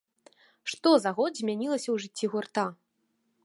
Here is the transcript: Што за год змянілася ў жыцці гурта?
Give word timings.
Што 0.73 0.89
за 1.03 1.11
год 1.19 1.31
змянілася 1.41 1.85
ў 1.91 1.97
жыцці 2.07 2.33
гурта? 2.33 2.69